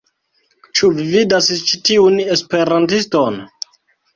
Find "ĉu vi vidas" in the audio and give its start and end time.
0.79-1.51